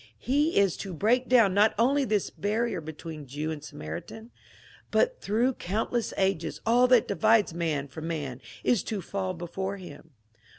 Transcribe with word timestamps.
He 0.17 0.57
is 0.57 0.77
to 0.77 0.95
break 0.95 1.29
down 1.29 1.53
not 1.53 1.75
only 1.77 2.05
this 2.05 2.31
barrier 2.31 2.81
between 2.81 3.27
Jew 3.27 3.51
and 3.51 3.63
Samaritan, 3.63 4.31
but 4.89 5.21
through 5.21 5.53
count 5.53 5.93
less 5.93 6.11
ages 6.17 6.59
all 6.65 6.87
that 6.87 7.07
divides 7.07 7.53
man 7.53 7.87
from 7.87 8.07
man 8.07 8.41
is 8.63 8.81
to 8.85 8.99
fall 9.03 9.35
before 9.35 9.77
him. 9.77 10.09